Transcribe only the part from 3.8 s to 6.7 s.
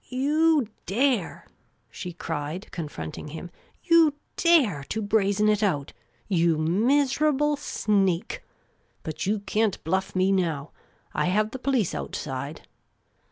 You dare to brazen it out? You